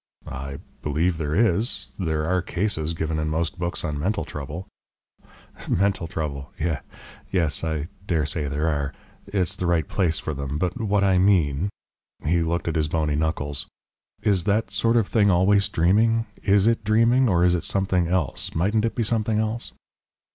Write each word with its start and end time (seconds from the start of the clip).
"I 0.25 0.57
believe 0.81 1.19
there 1.19 1.35
is. 1.35 1.91
There 1.99 2.25
are 2.25 2.41
cases 2.41 2.95
given 2.95 3.19
in 3.19 3.29
most 3.29 3.59
books 3.59 3.83
on 3.83 3.99
mental 3.99 4.25
trouble." 4.25 4.67
"Mental 5.69 6.07
trouble! 6.07 6.51
Yes. 7.31 7.63
I 7.63 7.87
dare 8.07 8.25
say 8.25 8.47
there 8.47 8.67
are. 8.67 8.95
It's 9.27 9.55
the 9.55 9.67
right 9.67 9.87
place 9.87 10.17
for 10.17 10.33
them. 10.33 10.57
But 10.57 10.81
what 10.81 11.03
I 11.03 11.19
mean" 11.19 11.69
He 12.25 12.41
looked 12.41 12.67
at 12.67 12.77
his 12.77 12.87
bony 12.87 13.13
knuckles. 13.15 13.67
"Is 14.23 14.45
that 14.45 14.71
sort 14.71 14.97
of 14.97 15.05
thing 15.07 15.29
always 15.29 15.69
dreaming? 15.69 16.25
IS 16.41 16.65
it 16.65 16.83
dreaming? 16.83 17.29
Or 17.29 17.45
is 17.45 17.53
it 17.53 17.63
something 17.63 18.07
else? 18.07 18.55
Mightn't 18.55 18.85
it 18.85 18.95
be 18.95 19.03
something 19.03 19.37
else?" 19.37 19.73